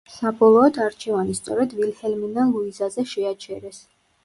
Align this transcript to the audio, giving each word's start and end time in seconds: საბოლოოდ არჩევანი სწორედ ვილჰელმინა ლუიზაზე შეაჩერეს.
საბოლოოდ 0.11 0.79
არჩევანი 0.85 1.35
სწორედ 1.41 1.77
ვილჰელმინა 1.81 2.49
ლუიზაზე 2.55 3.07
შეაჩერეს. 3.15 3.87